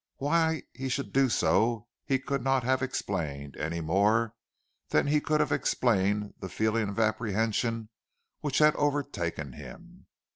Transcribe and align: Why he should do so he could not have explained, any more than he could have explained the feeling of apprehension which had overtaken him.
Why 0.17 0.63
he 0.73 0.89
should 0.89 1.13
do 1.13 1.29
so 1.29 1.85
he 2.07 2.17
could 2.17 2.43
not 2.43 2.63
have 2.63 2.81
explained, 2.81 3.55
any 3.57 3.81
more 3.81 4.33
than 4.89 5.05
he 5.05 5.21
could 5.21 5.39
have 5.39 5.51
explained 5.51 6.33
the 6.39 6.49
feeling 6.49 6.89
of 6.89 6.99
apprehension 6.99 7.89
which 8.39 8.57
had 8.57 8.75
overtaken 8.77 9.53
him. 9.53 10.07